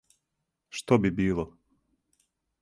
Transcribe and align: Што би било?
Што 0.79 0.97
би 1.03 1.11
било? 1.19 1.47